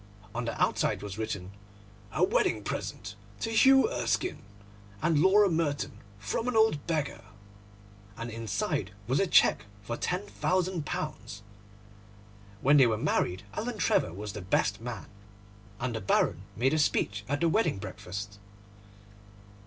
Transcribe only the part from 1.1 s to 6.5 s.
written, 'A wedding present to Hugh Erskine and Laura Merton, from